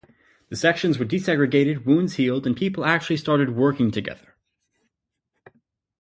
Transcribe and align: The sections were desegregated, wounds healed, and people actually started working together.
The 0.49 0.55
sections 0.55 0.97
were 0.97 1.05
desegregated, 1.05 1.85
wounds 1.85 2.15
healed, 2.15 2.47
and 2.47 2.57
people 2.57 2.83
actually 2.83 3.17
started 3.17 3.55
working 3.55 3.91
together. 3.91 4.33